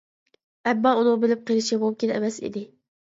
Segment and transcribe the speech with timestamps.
[0.71, 2.65] ئەمما ئۇنىڭ بىلىپ قېلىشى مۇمكىن ئەمەس ئىدى.